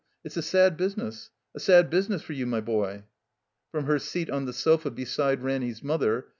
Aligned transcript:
It's 0.23 0.35
a 0.35 0.41
sad 0.41 0.77
business, 0.77 1.29
a 1.53 1.59
sad 1.59 1.91
business 1.91 2.23
for 2.23 2.33
you, 2.33 2.47
my 2.47 2.59
boy." 2.59 3.03
Prom 3.71 3.85
her 3.85 3.99
seat 3.99 4.31
on 4.31 4.45
the 4.45 4.51
sofa 4.51 4.89
beside 4.89 5.43
Ranny's 5.43 5.83
mother. 5.83 6.25